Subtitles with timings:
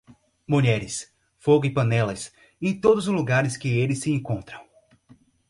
[0.47, 4.59] Mulheres, fogo e panelas, em todos os lugares que eles se encontram.